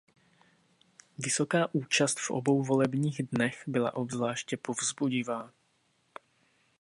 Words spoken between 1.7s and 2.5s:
účast v